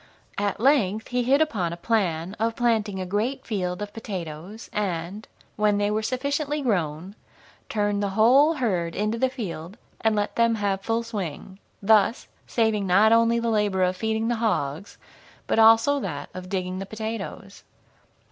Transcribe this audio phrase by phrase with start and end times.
[0.39, 5.27] At length he hit upon a plan of planting a great field of potatoes, and,
[5.57, 7.13] when they were sufficiently grown,
[7.69, 12.87] turned the whole herd into the field and let them have full swing, thus saving
[12.87, 14.97] not only the labor of feeding the hogs,
[15.45, 17.63] but also that of digging the potatoes.